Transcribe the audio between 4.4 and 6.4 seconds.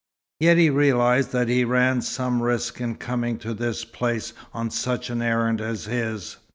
on such an errand as his.